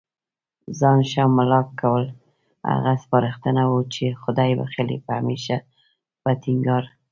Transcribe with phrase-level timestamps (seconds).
[0.79, 2.05] ځان ښه مُلا کول،
[2.71, 5.57] هغه سپارښتنه وه چي خدای بخښلي به هميشه
[6.21, 6.83] په ټينګار